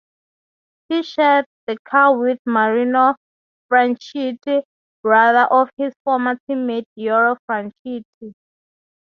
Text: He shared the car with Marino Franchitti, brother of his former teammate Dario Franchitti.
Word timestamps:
He 0.89 1.03
shared 1.03 1.45
the 1.67 1.77
car 1.87 2.17
with 2.17 2.39
Marino 2.43 3.13
Franchitti, 3.69 4.63
brother 5.03 5.47
of 5.53 5.69
his 5.77 5.93
former 6.03 6.39
teammate 6.49 6.85
Dario 6.97 7.37
Franchitti. 7.47 8.33